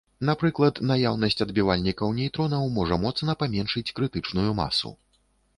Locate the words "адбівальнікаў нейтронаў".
1.45-2.63